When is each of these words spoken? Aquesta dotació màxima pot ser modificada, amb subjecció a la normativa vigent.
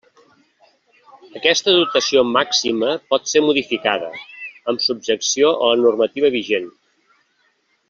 Aquesta 1.39 1.75
dotació 1.75 2.23
màxima 2.37 2.89
pot 3.15 3.29
ser 3.33 3.43
modificada, 3.49 4.09
amb 4.73 4.83
subjecció 4.87 5.53
a 5.61 5.69
la 5.75 5.79
normativa 5.87 6.35
vigent. 6.41 6.67